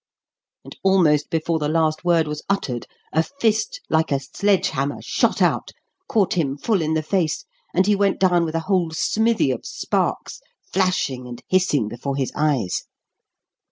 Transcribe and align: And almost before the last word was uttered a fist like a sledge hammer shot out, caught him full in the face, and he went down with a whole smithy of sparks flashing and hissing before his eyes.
And 0.63 0.75
almost 0.81 1.29
before 1.29 1.59
the 1.59 1.69
last 1.69 2.03
word 2.03 2.27
was 2.27 2.41
uttered 2.49 2.87
a 3.13 3.21
fist 3.21 3.81
like 3.87 4.11
a 4.11 4.19
sledge 4.19 4.69
hammer 4.69 4.97
shot 4.99 5.43
out, 5.43 5.69
caught 6.09 6.33
him 6.33 6.57
full 6.57 6.81
in 6.81 6.95
the 6.95 7.03
face, 7.03 7.45
and 7.71 7.85
he 7.85 7.95
went 7.95 8.19
down 8.19 8.43
with 8.43 8.55
a 8.55 8.61
whole 8.65 8.89
smithy 8.89 9.51
of 9.51 9.63
sparks 9.63 10.39
flashing 10.73 11.27
and 11.27 11.43
hissing 11.49 11.87
before 11.87 12.15
his 12.15 12.31
eyes. 12.35 12.85